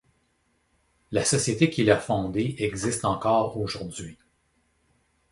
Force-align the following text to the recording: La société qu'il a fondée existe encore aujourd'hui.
La 1.11 1.23
société 1.23 1.69
qu'il 1.69 1.91
a 1.91 1.99
fondée 1.99 2.55
existe 2.57 3.05
encore 3.05 3.59
aujourd'hui. 3.59 4.17